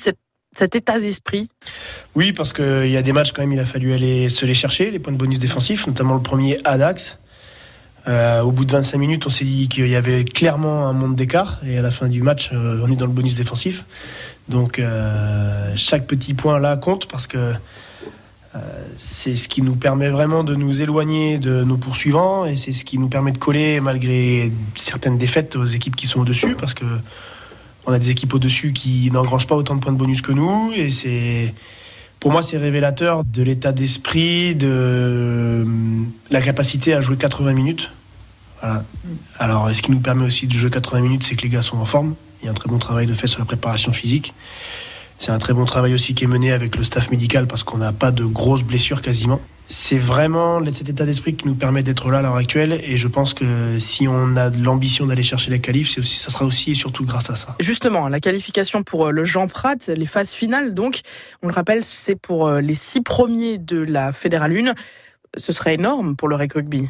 cet 0.56 0.76
état 0.76 0.98
d'esprit? 0.98 1.48
Oui, 2.14 2.32
parce 2.32 2.52
qu'il 2.52 2.90
y 2.90 2.96
a 2.96 3.02
des 3.02 3.12
matchs 3.12 3.32
quand 3.32 3.42
même, 3.42 3.52
il 3.52 3.60
a 3.60 3.66
fallu 3.66 3.92
aller 3.92 4.28
se 4.28 4.46
les 4.46 4.54
chercher, 4.54 4.90
les 4.90 4.98
points 4.98 5.12
de 5.12 5.18
bonus 5.18 5.38
défensifs, 5.38 5.86
notamment 5.86 6.14
le 6.14 6.22
premier 6.22 6.58
à 6.64 6.78
Dax. 6.78 7.18
Euh, 8.06 8.42
au 8.42 8.52
bout 8.52 8.64
de 8.64 8.72
25 8.72 8.98
minutes, 8.98 9.26
on 9.26 9.30
s'est 9.30 9.44
dit 9.44 9.68
qu'il 9.68 9.88
y 9.88 9.96
avait 9.96 10.24
clairement 10.24 10.86
un 10.86 10.92
monde 10.92 11.14
d'écart. 11.14 11.60
Et 11.66 11.78
à 11.78 11.82
la 11.82 11.90
fin 11.90 12.08
du 12.08 12.22
match, 12.22 12.50
euh, 12.52 12.80
on 12.82 12.90
est 12.90 12.96
dans 12.96 13.06
le 13.06 13.12
bonus 13.12 13.34
défensif. 13.34 13.84
Donc 14.48 14.78
euh, 14.78 15.72
chaque 15.76 16.06
petit 16.06 16.34
point 16.34 16.58
là 16.58 16.76
compte 16.76 17.06
parce 17.06 17.26
que 17.26 17.54
c'est 18.94 19.34
ce 19.34 19.48
qui 19.48 19.62
nous 19.62 19.74
permet 19.74 20.10
vraiment 20.10 20.44
de 20.44 20.54
nous 20.54 20.80
éloigner 20.80 21.38
de 21.38 21.64
nos 21.64 21.76
poursuivants 21.76 22.44
et 22.44 22.54
c'est 22.56 22.72
ce 22.72 22.84
qui 22.84 22.98
nous 22.98 23.08
permet 23.08 23.32
de 23.32 23.38
coller 23.38 23.80
malgré 23.80 24.52
certaines 24.76 25.18
défaites 25.18 25.56
aux 25.56 25.64
équipes 25.64 25.96
qui 25.96 26.06
sont 26.06 26.20
au-dessus 26.20 26.54
parce 26.54 26.72
que 26.72 26.84
on 27.84 27.92
a 27.92 27.98
des 27.98 28.10
équipes 28.10 28.32
au-dessus 28.32 28.72
qui 28.72 29.10
n'engrangent 29.10 29.48
pas 29.48 29.56
autant 29.56 29.74
de 29.74 29.80
points 29.80 29.92
de 29.92 29.98
bonus 29.98 30.22
que 30.22 30.30
nous 30.30 30.70
et 30.72 30.92
c'est 30.92 31.52
pour 32.24 32.32
moi, 32.32 32.42
c'est 32.42 32.56
révélateur 32.56 33.22
de 33.22 33.42
l'état 33.42 33.72
d'esprit, 33.72 34.54
de 34.54 35.62
la 36.30 36.40
capacité 36.40 36.94
à 36.94 37.02
jouer 37.02 37.18
80 37.18 37.52
minutes. 37.52 37.90
Voilà. 38.62 38.82
Alors, 39.38 39.70
ce 39.74 39.82
qui 39.82 39.90
nous 39.90 40.00
permet 40.00 40.24
aussi 40.24 40.46
de 40.46 40.54
jouer 40.54 40.70
80 40.70 41.02
minutes, 41.02 41.22
c'est 41.22 41.36
que 41.36 41.42
les 41.42 41.50
gars 41.50 41.60
sont 41.60 41.76
en 41.76 41.84
forme. 41.84 42.14
Il 42.40 42.46
y 42.46 42.48
a 42.48 42.52
un 42.52 42.54
très 42.54 42.70
bon 42.70 42.78
travail 42.78 43.04
de 43.04 43.12
fait 43.12 43.26
sur 43.26 43.40
la 43.40 43.44
préparation 43.44 43.92
physique. 43.92 44.32
C'est 45.18 45.32
un 45.32 45.38
très 45.38 45.52
bon 45.52 45.66
travail 45.66 45.92
aussi 45.92 46.14
qui 46.14 46.24
est 46.24 46.26
mené 46.26 46.50
avec 46.50 46.76
le 46.76 46.84
staff 46.84 47.10
médical 47.10 47.46
parce 47.46 47.62
qu'on 47.62 47.76
n'a 47.76 47.92
pas 47.92 48.10
de 48.10 48.24
grosses 48.24 48.62
blessures 48.62 49.02
quasiment 49.02 49.42
c'est 49.68 49.98
vraiment 49.98 50.62
cet 50.70 50.88
état 50.88 51.06
d'esprit 51.06 51.34
qui 51.34 51.46
nous 51.46 51.54
permet 51.54 51.82
d'être 51.82 52.10
là 52.10 52.18
à 52.18 52.22
l'heure 52.22 52.36
actuelle. 52.36 52.80
Et 52.84 52.96
je 52.96 53.08
pense 53.08 53.32
que 53.32 53.78
si 53.78 54.06
on 54.06 54.36
a 54.36 54.50
l'ambition 54.50 55.06
d'aller 55.06 55.22
chercher 55.22 55.50
la 55.50 55.58
qualif, 55.58 55.98
aussi, 55.98 56.18
ça 56.18 56.30
sera 56.30 56.44
aussi 56.44 56.72
et 56.72 56.74
surtout 56.74 57.04
grâce 57.04 57.30
à 57.30 57.34
ça. 57.34 57.56
Justement, 57.60 58.08
la 58.08 58.20
qualification 58.20 58.82
pour 58.82 59.06
euh, 59.06 59.10
le 59.10 59.24
Jean 59.24 59.48
Prat, 59.48 59.76
les 59.88 60.06
phases 60.06 60.32
finales, 60.32 60.74
donc, 60.74 61.00
on 61.42 61.48
le 61.48 61.54
rappelle, 61.54 61.82
c'est 61.82 62.16
pour 62.16 62.46
euh, 62.46 62.60
les 62.60 62.74
six 62.74 63.00
premiers 63.00 63.58
de 63.58 63.78
la 63.78 64.12
Fédérale 64.12 64.56
1. 64.56 64.74
Ce 65.36 65.52
serait 65.52 65.74
énorme 65.74 66.14
pour 66.14 66.28
le 66.28 66.36
Rec 66.36 66.52
Rugby. 66.52 66.88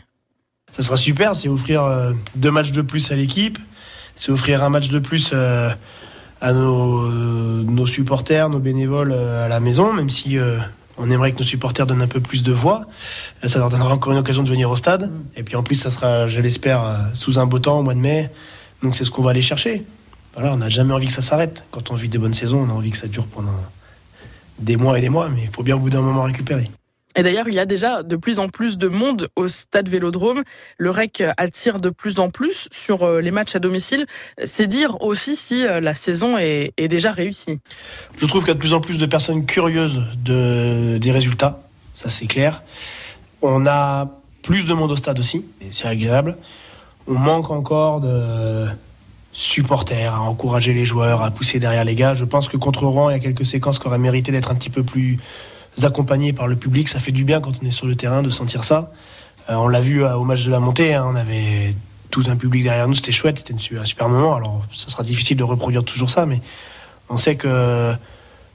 Ça 0.73 0.83
sera 0.83 0.97
super, 0.97 1.37
c'est 1.37 1.49
offrir 1.49 1.85
euh, 1.85 2.13
deux 2.35 2.51
matchs 2.51 2.73
de 2.73 2.83
plus 2.83 3.13
à 3.13 3.15
l'équipe, 3.15 3.59
c'est 4.17 4.33
offrir 4.33 4.65
un 4.65 4.69
match 4.69 4.89
de 4.89 4.99
plus 4.99 5.33
à 5.33 6.53
nos, 6.53 7.09
nos 7.63 7.87
supporters, 7.87 8.51
nos 8.51 8.59
bénévoles 8.59 9.13
à 9.13 9.49
la 9.49 9.61
maison, 9.61 9.93
même 9.93 10.11
si 10.11 10.37
on 10.99 11.11
aimerait 11.11 11.33
que 11.33 11.39
nos 11.39 11.45
supporters 11.45 11.87
donnent 11.87 12.03
un 12.03 12.09
peu 12.09 12.21
plus 12.21 12.43
de 12.43 12.53
voix. 12.53 12.85
Ça 13.43 13.59
leur 13.59 13.71
donnera 13.71 13.93
encore 13.93 14.13
une 14.13 14.19
occasion 14.19 14.43
de 14.43 14.49
venir 14.49 14.71
au 14.71 14.77
stade. 14.77 15.11
Et 15.37 15.43
puis 15.43 15.57
en 15.57 15.63
plus, 15.63 15.75
ça 15.75 15.91
sera, 15.91 16.27
je 16.27 16.41
l'espère, 16.41 16.85
euh, 16.85 16.97
sous 17.15 17.39
un 17.39 17.47
beau 17.47 17.59
temps 17.59 17.81
au 17.81 17.83
mois 17.83 17.95
de 17.95 18.01
mai. 18.01 18.31
Donc 18.83 18.95
c'est 18.95 19.05
ce 19.05 19.11
qu'on 19.11 19.23
va 19.23 19.31
aller 19.31 19.43
chercher. 19.43 19.85
Voilà, 20.35 20.53
on 20.53 20.57
n'a 20.57 20.69
jamais 20.69 20.93
envie 20.93 21.07
que 21.07 21.13
ça 21.13 21.23
s'arrête. 21.23 21.65
Quand 21.71 21.91
on 21.91 21.95
vit 21.95 22.09
des 22.09 22.19
bonnes 22.19 22.35
saisons, 22.35 22.67
on 22.67 22.71
a 22.71 22.73
envie 22.73 22.91
que 22.91 22.99
ça 22.99 23.07
dure 23.07 23.27
pendant 23.27 23.55
des 24.59 24.77
mois 24.77 24.99
et 24.99 25.01
des 25.01 25.09
mois, 25.09 25.29
mais 25.29 25.43
il 25.43 25.51
faut 25.55 25.63
bien 25.63 25.77
au 25.77 25.81
bout 25.81 25.91
d'un 25.91 26.03
moment 26.03 26.23
récupérer. 26.23 26.71
Et 27.17 27.23
d'ailleurs, 27.23 27.49
il 27.49 27.55
y 27.55 27.61
a 27.61 27.67
déjà 27.67 28.03
de 28.03 28.17
plus 28.17 28.39
en 28.39 28.49
plus 28.49 28.77
de 28.77 28.89
monde 28.89 29.29
au 29.37 29.49
stade 29.49 29.89
Vélodrome. 29.89 30.43
Le 30.79 30.91
REC 30.91 31.23
attire 31.37 31.81
de 31.81 31.91
plus 31.91 32.19
en 32.19 32.31
plus 32.31 32.69
sur 32.73 33.05
euh, 33.05 33.21
les 33.21 33.31
matchs 33.31 33.55
à 33.55 33.59
domicile. 33.61 34.07
C'est 34.45 34.67
dire 34.67 35.01
aussi 35.01 35.37
si 35.37 35.67
euh, 35.67 35.81
la 35.81 35.95
saison 35.95 36.39
est, 36.39 36.73
déjà 36.89 37.13
réussie. 37.13 37.61
Je 38.17 38.27
trouve 38.27 38.43
qu'il 38.43 38.49
y 38.49 38.51
a 38.51 38.55
de 38.55 38.61
plus 38.61 38.75
en 38.75 38.81
plus 38.81 38.99
de 38.99 39.07
personnes 39.07 39.47
curieuses 39.47 40.03
de, 40.25 40.99
des 40.99 41.13
résultats. 41.13 41.63
Ça, 41.95 42.11
c'est 42.11 42.27
clair. 42.27 42.63
On 43.43 43.67
a 43.67 44.11
plus 44.43 44.67
de 44.67 44.75
monde 44.75 44.91
au 44.91 44.97
stade 44.97 45.19
aussi, 45.19 45.45
et 45.61 45.69
c'est 45.71 45.89
agréable. 45.89 46.37
On 47.07 47.15
manque 47.15 47.51
encore 47.51 48.01
de 48.01 48.67
supporters 49.33 50.15
à 50.15 50.21
encourager 50.21 50.73
les 50.75 50.85
joueurs, 50.85 51.23
à 51.23 51.31
pousser 51.31 51.59
derrière 51.59 51.85
les 51.85 51.95
gars. 51.95 52.15
Je 52.15 52.25
pense 52.25 52.49
que 52.49 52.57
contre 52.57 52.87
Rouen, 52.87 53.11
il 53.11 53.15
y 53.15 53.17
a 53.17 53.21
quelques 53.21 53.47
séquences 53.47 53.79
qui 53.79 53.87
auraient 53.87 53.99
mérité 53.99 54.33
d'être 54.33 54.51
un 54.51 54.55
petit 54.55 54.71
peu 54.71 54.83
plus 54.83 55.19
accompagnés 55.83 56.33
par 56.33 56.47
le 56.47 56.57
public. 56.57 56.89
Ça 56.89 56.99
fait 56.99 57.13
du 57.13 57.25
bien 57.25 57.41
quand 57.41 57.53
on 57.63 57.67
est 57.67 57.71
sur 57.71 57.87
le 57.87 57.97
terrain 57.97 58.23
de 58.23 58.31
sentir 58.31 58.65
ça. 58.65 58.93
Euh, 59.51 59.55
on 59.57 59.69
l'a 59.69 59.81
vu 59.81 60.03
euh, 60.03 60.17
au 60.17 60.25
match 60.25 60.45
de 60.45 60.51
la 60.51 60.61
montée, 60.61 60.95
hein, 60.95 61.07
on 61.11 61.17
avait 61.17 61.75
tout 62.11 62.23
un 62.29 62.37
public 62.37 62.63
derrière 62.63 62.87
nous, 62.87 62.95
c'était 62.95 63.13
chouette, 63.13 63.39
c'était 63.39 63.55
un 63.55 63.85
super 63.85 64.09
moment. 64.09 64.35
Alors, 64.35 64.63
ça 64.73 64.89
sera 64.89 65.03
difficile 65.03 65.37
de 65.37 65.43
reproduire 65.43 65.85
toujours 65.85 66.11
ça, 66.11 66.27
mais 66.27 66.41
on 67.09 67.17
sait 67.17 67.35
que 67.35 67.93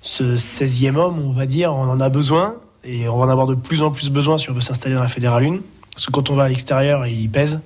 ce 0.01 0.37
16e 0.37 0.95
homme, 0.95 1.19
on 1.19 1.33
va 1.33 1.45
dire, 1.45 1.73
on 1.73 1.83
en 1.83 1.99
a 1.99 2.09
besoin 2.09 2.55
et 2.83 3.07
on 3.09 3.17
va 3.17 3.25
en 3.25 3.29
avoir 3.29 3.47
de 3.47 3.55
plus 3.55 3.81
en 3.81 3.91
plus 3.91 4.09
besoin 4.09 4.37
si 4.37 4.49
on 4.49 4.53
veut 4.53 4.61
s'installer 4.61 4.95
dans 4.95 5.03
la 5.03 5.09
Fédérale 5.09 5.45
1. 5.45 5.57
Parce 5.93 6.05
que 6.05 6.11
quand 6.11 6.29
on 6.29 6.35
va 6.35 6.43
à 6.43 6.47
l'extérieur, 6.47 7.05
il 7.07 7.29
pèse. 7.29 7.59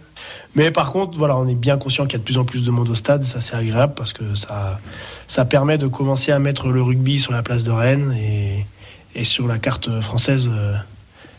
Mais 0.55 0.71
par 0.71 0.91
contre, 0.91 1.17
voilà, 1.19 1.37
on 1.37 1.47
est 1.47 1.55
bien 1.55 1.77
conscient 1.77 2.05
qu'il 2.05 2.13
y 2.13 2.15
a 2.15 2.19
de 2.19 2.23
plus 2.23 2.37
en 2.37 2.45
plus 2.45 2.65
de 2.65 2.71
monde 2.71 2.89
au 2.89 2.95
stade. 2.95 3.23
Ça, 3.23 3.41
c'est 3.41 3.55
agréable 3.55 3.93
parce 3.95 4.13
que 4.13 4.35
ça, 4.35 4.79
ça 5.27 5.45
permet 5.45 5.77
de 5.77 5.85
commencer 5.85 6.31
à 6.31 6.39
mettre 6.39 6.69
le 6.69 6.81
rugby 6.81 7.19
sur 7.19 7.31
la 7.31 7.43
place 7.43 7.63
de 7.63 7.71
Rennes 7.71 8.15
et, 8.19 8.65
et 9.15 9.23
sur 9.23 9.47
la 9.47 9.59
carte 9.59 10.01
française, 10.01 10.49
euh, 10.51 10.75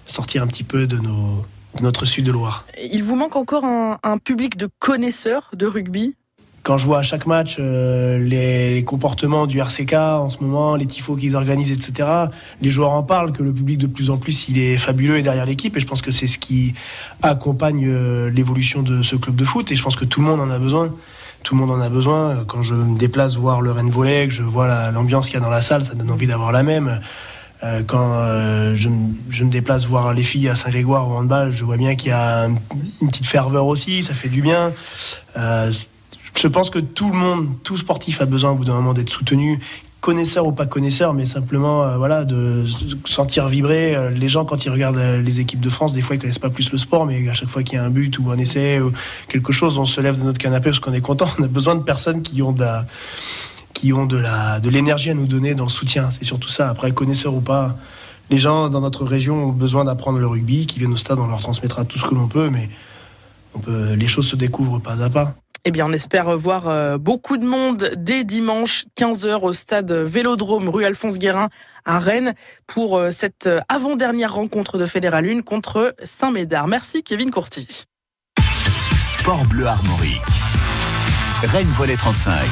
sortir 0.06 0.42
un 0.42 0.46
petit 0.46 0.64
peu 0.64 0.86
de, 0.86 0.96
nos, 0.96 1.44
de 1.76 1.82
notre 1.82 2.04
sud 2.04 2.24
de 2.24 2.32
Loire. 2.32 2.64
Il 2.90 3.02
vous 3.02 3.16
manque 3.16 3.36
encore 3.36 3.64
un, 3.64 3.98
un 4.02 4.18
public 4.18 4.56
de 4.56 4.68
connaisseurs 4.78 5.50
de 5.54 5.66
rugby? 5.66 6.14
Quand 6.62 6.78
je 6.78 6.86
vois 6.86 7.00
à 7.00 7.02
chaque 7.02 7.26
match 7.26 7.56
euh, 7.58 8.16
les, 8.18 8.74
les, 8.74 8.84
comportements 8.84 9.46
du 9.46 9.60
RCK 9.60 9.92
en 9.92 10.30
ce 10.30 10.38
moment, 10.42 10.76
les 10.76 10.86
tifos 10.86 11.14
qu'ils 11.14 11.36
organisent, 11.36 11.72
etc., 11.72 12.08
les 12.62 12.70
joueurs 12.70 12.92
en 12.92 13.02
parlent, 13.02 13.32
que 13.32 13.42
le 13.42 13.52
public 13.52 13.76
de 13.76 13.86
plus 13.86 14.08
en 14.08 14.16
plus 14.16 14.48
il 14.48 14.58
est 14.58 14.78
fabuleux 14.78 15.18
et 15.18 15.22
derrière 15.22 15.44
l'équipe, 15.44 15.76
et 15.76 15.80
je 15.80 15.86
pense 15.86 16.00
que 16.00 16.10
c'est 16.10 16.26
ce 16.26 16.38
qui 16.38 16.72
accompagne 17.20 17.84
euh, 17.86 18.30
l'évolution 18.30 18.82
de 18.82 19.02
ce 19.02 19.14
club 19.14 19.36
de 19.36 19.44
foot, 19.44 19.70
et 19.72 19.76
je 19.76 19.82
pense 19.82 19.94
que 19.94 20.06
tout 20.06 20.22
le 20.22 20.26
monde 20.26 20.40
en 20.40 20.48
a 20.48 20.58
besoin. 20.58 20.90
Tout 21.42 21.54
le 21.54 21.60
monde 21.60 21.72
en 21.72 21.80
a 21.82 21.90
besoin. 21.90 22.44
Quand 22.46 22.62
je 22.62 22.74
me 22.74 22.96
déplace 22.98 23.36
voir 23.36 23.60
le 23.60 23.70
Rennes 23.70 23.90
Volley, 23.90 24.28
que 24.28 24.32
je 24.32 24.42
vois 24.42 24.90
l'ambiance 24.90 25.26
qu'il 25.26 25.34
y 25.34 25.36
a 25.36 25.40
dans 25.40 25.50
la 25.50 25.60
salle, 25.60 25.84
ça 25.84 25.92
donne 25.92 26.10
envie 26.10 26.26
d'avoir 26.26 26.52
la 26.52 26.62
même. 26.62 27.00
Euh, 27.64 27.82
quand 27.86 28.12
euh, 28.12 28.74
je, 28.76 28.88
me 28.88 29.50
déplace 29.50 29.86
voir 29.86 30.12
les 30.12 30.22
filles 30.22 30.48
à 30.48 30.54
Saint-Grégoire 30.54 31.08
au 31.08 31.14
handball, 31.14 31.50
je 31.50 31.64
vois 31.64 31.78
bien 31.78 31.94
qu'il 31.94 32.10
y 32.10 32.12
a 32.12 32.44
une 33.00 33.08
petite 33.08 33.26
ferveur 33.26 33.66
aussi, 33.66 34.02
ça 34.02 34.12
fait 34.12 34.28
du 34.28 34.42
bien. 34.42 34.72
Euh, 35.36 35.72
je 36.36 36.48
pense 36.48 36.68
que 36.68 36.78
tout 36.78 37.10
le 37.10 37.16
monde, 37.16 37.48
tout 37.62 37.76
sportif 37.78 38.20
a 38.20 38.26
besoin 38.26 38.50
au 38.50 38.54
bout 38.54 38.66
d'un 38.66 38.74
moment 38.74 38.92
d'être 38.92 39.08
soutenu, 39.08 39.60
connaisseur 40.00 40.46
ou 40.46 40.52
pas 40.52 40.66
connaisseur, 40.66 41.14
mais 41.14 41.24
simplement 41.24 41.96
voilà 41.96 42.24
de 42.24 42.64
sentir 43.06 43.48
vibrer. 43.48 43.96
Les 44.14 44.28
gens 44.28 44.44
quand 44.44 44.66
ils 44.66 44.70
regardent 44.70 45.00
les 45.24 45.40
équipes 45.40 45.60
de 45.60 45.70
France, 45.70 45.94
des 45.94 46.02
fois 46.02 46.16
ils 46.16 46.18
connaissent 46.18 46.40
pas 46.40 46.50
plus 46.50 46.70
le 46.72 46.76
sport, 46.76 47.06
mais 47.06 47.26
à 47.30 47.34
chaque 47.34 47.48
fois 47.48 47.62
qu'il 47.62 47.76
y 47.76 47.78
a 47.78 47.84
un 47.84 47.88
but 47.88 48.18
ou 48.18 48.30
un 48.30 48.36
essai 48.36 48.80
ou 48.80 48.92
quelque 49.28 49.52
chose, 49.52 49.78
on 49.78 49.86
se 49.86 50.00
lève 50.00 50.18
de 50.18 50.24
notre 50.24 50.38
canapé 50.38 50.64
parce 50.64 50.80
qu'on 50.80 50.92
est 50.92 51.00
content. 51.00 51.26
On 51.38 51.44
a 51.44 51.48
besoin 51.48 51.76
de 51.76 51.82
personnes 51.82 52.20
qui 52.20 52.42
ont 52.42 52.52
de 52.52 52.60
la, 52.60 52.84
qui 53.84 53.92
ont 53.92 54.06
de 54.06 54.16
la, 54.16 54.60
de 54.60 54.70
l'énergie 54.70 55.10
à 55.10 55.14
nous 55.14 55.26
donner 55.26 55.54
dans 55.54 55.64
le 55.64 55.70
soutien. 55.70 56.08
C'est 56.10 56.24
surtout 56.24 56.48
ça. 56.48 56.70
Après 56.70 56.90
connaisseur 56.92 57.34
ou 57.34 57.42
pas, 57.42 57.76
les 58.30 58.38
gens 58.38 58.70
dans 58.70 58.80
notre 58.80 59.04
région 59.04 59.48
ont 59.48 59.52
besoin 59.52 59.84
d'apprendre 59.84 60.18
le 60.18 60.26
rugby, 60.26 60.64
qui 60.64 60.78
viennent 60.78 60.94
au 60.94 60.96
stade, 60.96 61.18
on 61.18 61.26
leur 61.26 61.40
transmettra 61.40 61.84
tout 61.84 61.98
ce 61.98 62.06
que 62.06 62.14
l'on 62.14 62.26
peut, 62.26 62.48
mais 62.48 62.70
on 63.54 63.58
peut, 63.58 63.92
les 63.92 64.06
choses 64.06 64.26
se 64.26 64.36
découvrent 64.36 64.78
pas 64.78 65.02
à 65.02 65.10
pas. 65.10 65.34
Eh 65.66 65.70
bien, 65.70 65.84
on 65.84 65.92
espère 65.92 66.34
voir 66.38 66.66
euh, 66.66 66.96
beaucoup 66.96 67.36
de 67.36 67.44
monde 67.44 67.92
dès 67.94 68.24
dimanche 68.24 68.86
15h 68.98 69.42
au 69.42 69.52
stade 69.52 69.92
Vélodrome 69.92 70.70
rue 70.70 70.86
Alphonse 70.86 71.18
Guérin 71.18 71.50
à 71.84 71.98
Rennes 71.98 72.32
pour 72.66 72.96
euh, 72.96 73.10
cette 73.10 73.46
euh, 73.46 73.60
avant-dernière 73.68 74.32
rencontre 74.32 74.78
de 74.78 74.86
Fédéral 74.86 75.28
1 75.28 75.42
contre 75.42 75.94
Saint-Médard. 76.04 76.68
Merci 76.68 77.02
Kevin 77.02 77.30
Courty. 77.30 77.84
Sport 78.98 79.44
Bleu 79.44 79.66
Armorique. 79.66 80.22
Rennes 81.42 81.66
Volet 81.76 81.96
35. 81.96 82.44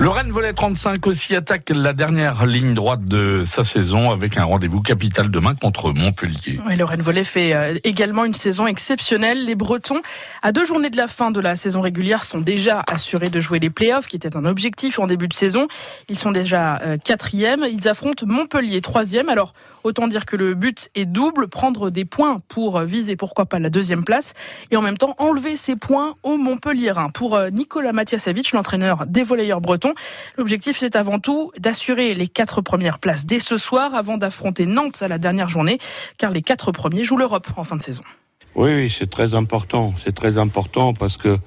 Le 0.00 0.08
Rennes 0.08 0.30
Volet 0.30 0.52
35 0.52 1.04
aussi 1.08 1.34
attaque 1.34 1.70
la 1.74 1.92
dernière 1.92 2.46
ligne 2.46 2.72
droite 2.72 3.04
de 3.04 3.42
sa 3.44 3.64
saison 3.64 4.12
avec 4.12 4.36
un 4.36 4.44
rendez-vous 4.44 4.80
capital 4.80 5.28
demain 5.28 5.56
contre 5.56 5.92
Montpellier. 5.92 6.60
Oui, 6.64 6.76
le 6.76 6.84
Rennes 6.84 7.02
fait 7.24 7.52
euh, 7.52 7.74
également 7.82 8.24
une 8.24 8.32
saison 8.32 8.68
exceptionnelle. 8.68 9.44
Les 9.44 9.56
Bretons, 9.56 10.00
à 10.42 10.52
deux 10.52 10.64
journées 10.64 10.90
de 10.90 10.96
la 10.96 11.08
fin 11.08 11.32
de 11.32 11.40
la 11.40 11.56
saison 11.56 11.80
régulière, 11.80 12.22
sont 12.22 12.38
déjà 12.38 12.84
assurés 12.88 13.28
de 13.28 13.40
jouer 13.40 13.58
les 13.58 13.70
playoffs, 13.70 14.06
qui 14.06 14.14
était 14.14 14.36
un 14.36 14.44
objectif 14.44 15.00
en 15.00 15.08
début 15.08 15.26
de 15.26 15.34
saison. 15.34 15.66
Ils 16.08 16.18
sont 16.18 16.30
déjà 16.30 16.78
euh, 16.82 16.96
quatrième. 16.96 17.66
Ils 17.68 17.88
affrontent 17.88 18.24
Montpellier 18.24 18.80
troisième. 18.80 19.28
Alors, 19.28 19.52
autant 19.82 20.06
dire 20.06 20.26
que 20.26 20.36
le 20.36 20.54
but 20.54 20.90
est 20.94 21.06
double, 21.06 21.48
prendre 21.48 21.90
des 21.90 22.04
points 22.04 22.36
pour 22.46 22.80
viser 22.82 23.16
pourquoi 23.16 23.46
pas 23.46 23.58
la 23.58 23.68
deuxième 23.68 24.04
place 24.04 24.34
et 24.70 24.76
en 24.76 24.82
même 24.82 24.96
temps 24.96 25.16
enlever 25.18 25.56
ces 25.56 25.74
points 25.74 26.14
au 26.22 26.36
Montpellierin. 26.36 27.10
Pour 27.10 27.34
euh, 27.34 27.50
Nicolas 27.50 27.92
Matiasavitch, 27.92 28.52
l'entraîneur 28.52 29.06
des 29.06 29.24
volleyeurs 29.24 29.60
bretons, 29.60 29.87
L'objectif, 30.36 30.78
c'est 30.78 30.96
avant 30.96 31.18
tout 31.18 31.52
d'assurer 31.58 32.14
les 32.14 32.28
quatre 32.28 32.60
premières 32.60 32.98
places 32.98 33.26
dès 33.26 33.40
ce 33.40 33.56
soir 33.56 33.94
avant 33.94 34.18
d'affronter 34.18 34.66
Nantes 34.66 35.02
à 35.02 35.08
la 35.08 35.18
dernière 35.18 35.48
journée, 35.48 35.78
car 36.18 36.30
les 36.30 36.42
quatre 36.42 36.72
premiers 36.72 37.04
jouent 37.04 37.16
l'Europe 37.16 37.46
en 37.56 37.64
fin 37.64 37.76
de 37.76 37.82
saison. 37.82 38.02
Oui, 38.54 38.90
c'est 38.90 39.08
très 39.08 39.34
important. 39.34 39.94
C'est 40.04 40.14
très 40.14 40.38
important 40.38 40.94
parce 40.94 41.16
que 41.16 41.38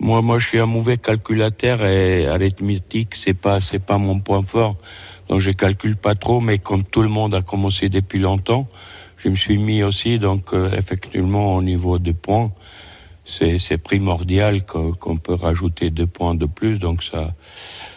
moi, 0.00 0.22
moi, 0.22 0.38
je 0.38 0.48
suis 0.48 0.58
un 0.58 0.66
mauvais 0.66 0.96
calculateur 0.96 1.84
et 1.84 2.26
arithmétique, 2.26 3.14
c'est 3.14 3.34
pas, 3.34 3.60
c'est 3.60 3.78
pas 3.78 3.98
mon 3.98 4.18
point 4.18 4.42
fort. 4.42 4.76
Donc, 5.28 5.40
je 5.40 5.50
calcule 5.50 5.96
pas 5.96 6.14
trop, 6.14 6.40
mais 6.40 6.58
comme 6.58 6.84
tout 6.84 7.02
le 7.02 7.08
monde 7.08 7.34
a 7.34 7.40
commencé 7.40 7.88
depuis 7.88 8.18
longtemps, 8.18 8.68
je 9.16 9.28
me 9.28 9.36
suis 9.36 9.56
mis 9.56 9.82
aussi, 9.82 10.18
donc, 10.18 10.52
euh, 10.52 10.70
effectivement, 10.76 11.56
au 11.56 11.62
niveau 11.62 11.98
des 11.98 12.12
points, 12.12 12.52
c'est 13.24 13.78
primordial 13.78 14.64
qu'on 14.64 15.16
peut 15.16 15.34
rajouter 15.34 15.90
deux 15.90 16.06
points 16.06 16.34
de 16.34 16.46
plus. 16.46 16.78
Donc 16.78 17.02
ça, 17.02 17.34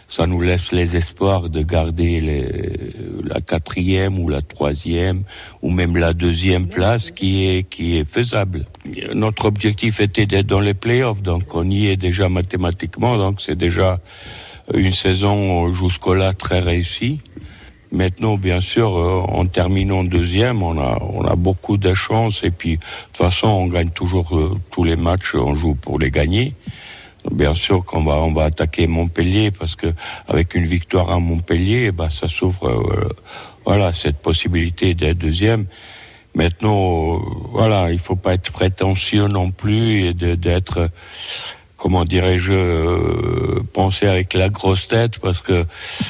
ça 0.07 0.25
nous 0.25 0.41
laisse 0.41 0.71
les 0.71 0.95
espoirs 0.95 1.49
de 1.49 1.61
garder 1.61 2.21
les, 2.21 2.93
la 3.23 3.41
quatrième 3.41 4.19
ou 4.19 4.29
la 4.29 4.41
troisième 4.41 5.23
ou 5.61 5.69
même 5.69 5.97
la 5.97 6.13
deuxième 6.13 6.67
place 6.67 7.11
qui 7.11 7.45
est 7.45 7.63
qui 7.63 7.97
est 7.97 8.05
faisable. 8.05 8.65
Notre 9.13 9.45
objectif 9.45 9.99
était 9.99 10.25
d'être 10.25 10.47
dans 10.47 10.61
les 10.61 10.73
playoffs, 10.73 11.21
donc 11.21 11.53
on 11.55 11.69
y 11.69 11.87
est 11.87 11.97
déjà 11.97 12.29
mathématiquement. 12.29 13.17
Donc 13.17 13.41
c'est 13.41 13.57
déjà 13.57 13.99
une 14.73 14.93
saison 14.93 15.71
jusqu'au-là 15.71 16.33
très 16.33 16.59
réussie. 16.59 17.19
Maintenant, 17.91 18.35
bien 18.35 18.59
sûr, 18.59 18.97
euh, 18.97 19.21
en 19.29 19.45
terminant 19.45 20.03
deuxième, 20.03 20.61
on 20.61 20.77
a, 20.77 20.99
on 21.01 21.23
a 21.25 21.35
beaucoup 21.35 21.77
de 21.77 21.93
chance. 21.93 22.43
Et 22.43 22.51
puis, 22.51 22.77
de 22.77 22.81
toute 22.81 23.17
façon, 23.17 23.47
on 23.47 23.67
gagne 23.67 23.89
toujours 23.89 24.37
euh, 24.37 24.55
tous 24.71 24.83
les 24.83 24.97
matchs, 24.97 25.35
on 25.35 25.55
joue 25.55 25.75
pour 25.75 25.97
les 25.97 26.11
gagner. 26.11 26.53
Bien 27.31 27.53
sûr 27.53 27.83
qu'on 27.85 28.03
va, 28.03 28.15
on 28.15 28.33
va 28.33 28.45
attaquer 28.45 28.87
Montpellier 28.87 29.51
parce 29.51 29.75
que 29.75 29.87
avec 30.27 30.55
une 30.55 30.65
victoire 30.65 31.11
à 31.11 31.19
Montpellier, 31.19 31.91
bah, 31.91 32.09
ça 32.09 32.27
s'ouvre, 32.27 32.67
euh, 32.67 33.09
voilà, 33.65 33.93
cette 33.93 34.17
possibilité 34.17 34.93
d'être 34.93 35.17
deuxième. 35.17 35.65
Maintenant, 36.35 37.21
voilà, 37.51 37.91
il 37.91 37.99
faut 37.99 38.15
pas 38.15 38.33
être 38.33 38.51
prétentieux 38.51 39.27
non 39.27 39.51
plus 39.51 40.05
et 40.05 40.13
d'être 40.13 40.89
comment 41.87 42.03
dirais-je, 42.03 42.51
euh, 42.51 43.63
penser 43.71 44.07
avec 44.07 44.33
la 44.33 44.49
grosse 44.49 44.89
tête 44.89 45.19
parce 45.19 45.39
que 45.39 45.65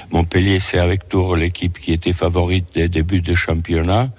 Montpellier, 0.09 0.59
c'est 0.59 0.79
avec 0.79 1.07
Tours 1.07 1.35
l'équipe 1.35 1.77
qui 1.77 1.93
était 1.93 2.13
favorite 2.13 2.65
des 2.73 2.89
débuts 2.89 3.21
de 3.21 3.35
championnat. 3.35 4.09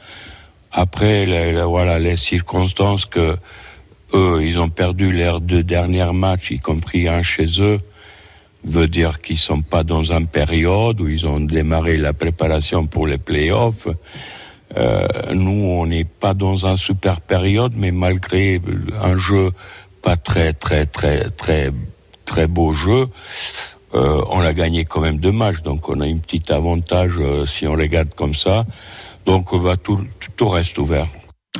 Après, 0.71 1.25
voilà, 1.65 1.99
les 1.99 2.17
circonstances 2.17 3.07
que 3.07 3.37
eux, 4.15 4.41
ils 4.41 4.61
ont 4.61 4.69
perdu 4.69 5.11
leurs 5.11 5.41
deux 5.41 5.65
derniers 5.65 6.13
matchs, 6.13 6.53
y 6.53 6.61
compris 6.61 7.09
un 7.09 7.23
chez 7.23 7.61
eux, 7.61 7.81
veut 8.63 8.87
dire 8.87 9.21
qu'ils 9.21 9.37
sont 9.37 9.63
pas 9.63 9.83
dans 9.83 10.13
une 10.13 10.29
période 10.29 11.01
où 11.01 11.09
ils 11.09 11.27
ont 11.27 11.41
démarré 11.41 11.97
la 11.97 12.13
préparation 12.13 12.87
pour 12.87 13.09
les 13.09 13.19
playoffs. 13.19 13.89
Euh, 14.77 15.09
nous, 15.35 15.51
on 15.51 15.87
n'est 15.87 16.05
pas 16.05 16.35
dans 16.35 16.67
une 16.67 16.77
super 16.77 17.21
période, 17.21 17.73
mais 17.75 17.91
malgré 17.91 18.61
un 19.01 19.17
jeu 19.17 19.51
pas 20.09 20.17
très 20.17 20.55
très 20.55 20.87
très 20.87 21.29
très 21.29 21.71
très 22.25 22.47
beau 22.47 22.73
jeu. 22.73 23.09
Euh, 23.93 24.23
on 24.31 24.41
a 24.41 24.55
gagné 24.55 24.87
quand 24.87 25.03
même 25.03 25.19
deux 25.19 25.33
matchs, 25.33 25.61
donc 25.61 25.91
on 25.91 26.01
a 26.01 26.07
un 26.07 26.17
petit 26.17 26.51
avantage 26.51 27.17
euh, 27.19 27.45
si 27.45 27.67
on 27.67 27.73
regarde 27.73 28.15
comme 28.15 28.35
ça. 28.35 28.65
Donc 29.27 29.55
bah, 29.55 29.77
tout, 29.77 30.01
tout 30.35 30.49
reste 30.49 30.79
ouvert. 30.79 31.07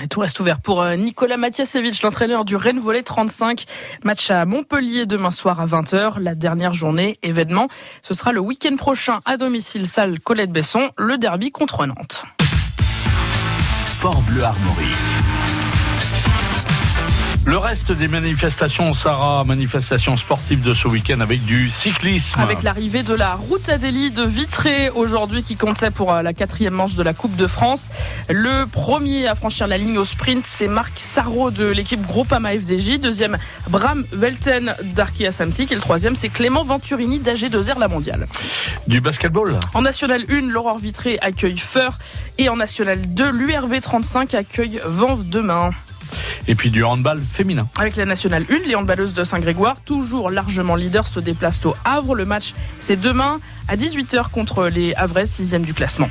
Et 0.03 0.09
tout 0.09 0.21
reste 0.21 0.41
ouvert 0.41 0.63
pour 0.63 0.81
euh, 0.81 0.97
Nicolas 0.97 1.37
Matiasevich, 1.37 2.01
l'entraîneur 2.03 2.47
du 2.47 2.57
Rennes 2.57 2.81
Volley 2.81 3.03
35. 3.03 3.67
Match 4.03 4.31
à 4.31 4.47
Montpellier 4.47 5.05
demain 5.05 5.31
soir 5.31 5.61
à 5.61 5.67
20h. 5.67 6.19
La 6.19 6.35
dernière 6.35 6.73
journée, 6.73 7.19
événement. 7.23 7.69
Ce 8.01 8.15
sera 8.15 8.33
le 8.33 8.41
week-end 8.41 8.77
prochain 8.77 9.19
à 9.27 9.37
domicile, 9.37 9.87
salle 9.87 10.21
Colette 10.21 10.53
Besson, 10.53 10.89
le 10.97 11.19
derby 11.19 11.51
contre 11.51 11.85
Nantes. 11.85 12.23
Sport 13.77 14.23
Bleu 14.23 14.43
Armorique. 14.43 14.97
Le 17.49 17.57
reste 17.57 17.93
des 17.93 18.09
manifestations, 18.09 18.93
Sarah, 18.93 19.43
manifestations 19.43 20.19
sportives 20.19 20.61
de 20.61 20.75
ce 20.75 20.87
week-end 20.87 21.21
avec 21.21 21.47
du 21.47 21.71
cyclisme. 21.71 22.39
Avec 22.39 22.63
l'arrivée 22.63 23.03
de 23.03 23.15
la 23.15 23.37
route 23.37 23.71
Adélie 23.71 24.11
de 24.11 24.23
Vitré 24.23 24.91
aujourd'hui 24.91 25.41
qui 25.41 25.57
comptait 25.57 25.91
pour 25.91 26.13
euh, 26.13 26.21
la 26.21 26.35
quatrième 26.35 26.75
manche 26.75 26.95
de 26.95 27.03
la 27.03 27.15
Coupe 27.15 27.37
de 27.37 27.47
France. 27.47 27.89
Le 28.29 28.67
premier 28.67 29.27
à 29.29 29.35
franchir 29.35 29.67
la 29.67 29.79
ligne 29.79 29.97
au 29.97 30.05
sprint, 30.05 30.45
c'est 30.47 30.69
Marc 30.69 30.93
Sarro 30.99 31.51
de 31.51 31.65
l'équipe 31.65 32.03
Groupama 32.07 32.51
FDJ. 32.51 32.99
Deuxième, 33.01 33.39
Bram 33.71 34.05
Welten 34.13 34.77
d'Arkea 34.95 35.31
Samsic. 35.31 35.73
Et 35.73 35.75
le 35.75 35.81
troisième, 35.81 36.17
c'est 36.17 36.29
Clément 36.29 36.65
Venturini 36.65 37.19
d'AG2R 37.19 37.79
La 37.79 37.89
Mondiale. 37.89 38.27
Du 38.89 39.01
basketball 39.01 39.59
En 39.73 39.81
National 39.81 40.23
1, 40.29 40.51
Laurent 40.51 40.77
Vitré 40.77 41.17
accueille 41.23 41.57
Feur. 41.57 41.99
Et 42.37 42.51
en 42.51 42.57
National 42.57 43.01
2, 43.01 43.31
l'URV 43.31 43.81
35 43.81 44.35
accueille 44.35 44.81
Vanves 44.85 45.27
demain. 45.27 45.71
Et 46.47 46.55
puis 46.55 46.71
du 46.71 46.85
handball 46.85 47.21
féminin. 47.21 47.69
Avec 47.79 47.97
la 47.97 48.05
nationale 48.05 48.45
1, 48.51 48.67
les 48.67 48.75
handballeuses 48.75 49.13
de 49.13 49.25
Saint-Grégoire, 49.25 49.81
toujours 49.81 50.31
largement 50.31 50.77
leaders, 50.77 51.07
se 51.07 51.21
déplacent 51.21 51.65
au 51.67 51.75
Havre. 51.85 52.15
Le 52.15 52.25
match, 52.25 52.55
c'est 52.79 53.01
demain 53.01 53.41
à 53.69 53.77
18h 53.77 54.31
contre 54.31 54.67
les 54.67 54.95
Havrais, 54.95 55.25
6e 55.25 55.61
du 55.63 55.75
classement. 55.75 56.09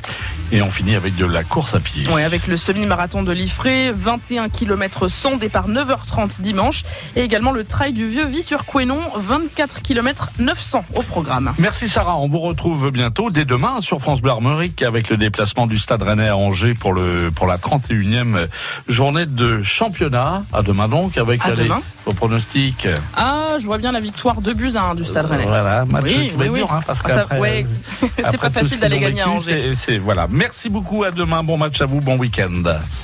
Et 0.52 0.62
on 0.62 0.70
finit 0.70 0.94
avec 0.94 1.16
de 1.16 1.26
la 1.26 1.44
course 1.44 1.74
à 1.74 1.80
pied. 1.80 2.08
Ouais, 2.08 2.24
avec 2.24 2.46
le 2.46 2.56
semi-marathon 2.56 3.22
de 3.22 3.32
Liffré, 3.32 3.92
21 3.92 4.48
km 4.48 5.08
100, 5.08 5.36
départ 5.36 5.68
9h30 5.68 6.40
dimanche. 6.40 6.84
Et 7.16 7.22
également 7.22 7.52
le 7.52 7.64
trail 7.64 7.92
du 7.92 8.06
Vieux 8.08 8.24
Vie 8.26 8.42
sur 8.42 8.64
Quénon, 8.64 9.00
24 9.16 9.82
km 9.82 10.30
900 10.38 10.84
au 10.94 11.02
programme. 11.02 11.52
Merci 11.58 11.88
Sarah, 11.88 12.16
on 12.16 12.28
vous 12.28 12.40
retrouve 12.40 12.90
bientôt 12.90 13.30
dès 13.30 13.44
demain 13.44 13.80
sur 13.80 14.00
France 14.00 14.20
Bleu 14.22 14.30
Armorique 14.30 14.82
avec 14.82 15.10
le 15.10 15.16
déplacement 15.16 15.66
du 15.66 15.78
Stade 15.78 16.02
Rennais 16.02 16.28
à 16.28 16.36
Angers 16.36 16.74
pour 16.74 16.92
le 16.92 17.30
pour 17.34 17.46
la 17.46 17.56
31e 17.58 18.46
journée 18.88 19.26
de 19.26 19.62
championnat. 19.62 20.42
À 20.52 20.62
demain 20.62 20.88
donc 20.88 21.18
avec 21.18 21.40
À 21.42 21.48
allez, 21.48 21.64
demain. 21.64 21.80
vos 22.06 22.12
pronostics. 22.12 22.86
Ah, 23.16 23.56
je 23.58 23.66
vois 23.66 23.78
bien 23.78 23.92
la 23.92 24.00
victoire 24.00 24.40
2 24.40 24.54
buts 24.54 24.72
à 24.76 24.82
1 24.82 24.94
du 24.94 25.04
Stade 25.04 25.26
Rennais. 25.26 25.44
Voilà, 25.46 25.84
match 25.84 26.04
Oui, 26.04 26.28
qui 26.30 26.36
oui, 26.36 26.48
oui. 26.48 26.58
dur 26.60 26.72
hein, 26.72 26.80
parce 26.86 27.00
Ah, 27.04 27.08
qu'après 27.08 27.38
ouais, 27.38 27.47
c'est 28.16 28.24
après 28.24 28.38
pas 28.38 28.50
facile 28.50 28.80
d'aller 28.80 28.98
gagner 28.98 29.20
à 29.22 29.28
Angers. 29.30 29.74
c'est- 29.74 29.74
c'est- 29.74 29.98
voilà. 29.98 30.26
Merci 30.30 30.68
beaucoup 30.68 31.04
à 31.04 31.10
demain, 31.10 31.42
bon 31.42 31.56
match 31.56 31.80
à 31.80 31.86
vous, 31.86 32.00
bon 32.00 32.16
week-end. 32.16 32.62